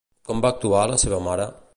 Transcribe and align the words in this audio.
Com 0.29 0.39
va 0.45 0.51
actuar 0.55 0.81
la 0.93 0.97
seva 1.03 1.19
mare? 1.29 1.47